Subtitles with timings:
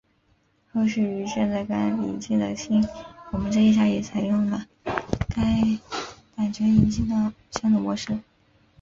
[0.73, 2.83] 后续于现在刚引进的新
[3.31, 4.65] 我们这一家也采用了
[5.29, 5.63] 该
[6.35, 8.17] 版权引进的相同模式。